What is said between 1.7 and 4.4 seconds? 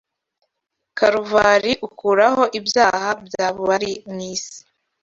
ukuraho ibyaha by’abari mu